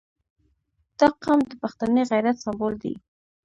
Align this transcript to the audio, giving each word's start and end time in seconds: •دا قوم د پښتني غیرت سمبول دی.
•دا 0.99 1.07
قوم 1.21 1.39
د 1.49 1.51
پښتني 1.61 2.01
غیرت 2.11 2.37
سمبول 2.43 2.73
دی. 2.83 2.93